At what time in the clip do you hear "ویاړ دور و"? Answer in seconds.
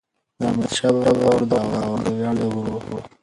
2.17-2.91